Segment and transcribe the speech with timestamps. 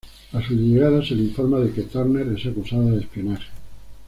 [0.31, 3.49] A su llegada, se le informa de que Turner es acusada de espionaje.